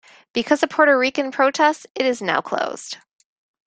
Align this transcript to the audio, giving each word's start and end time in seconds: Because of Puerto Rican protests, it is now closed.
Because 0.33 0.63
of 0.63 0.71
Puerto 0.71 0.97
Rican 0.97 1.31
protests, 1.31 1.85
it 1.93 2.07
is 2.07 2.23
now 2.23 2.41
closed. 2.41 2.97